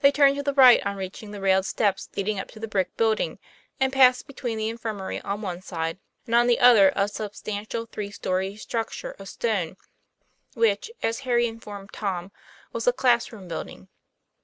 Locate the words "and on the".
6.26-6.58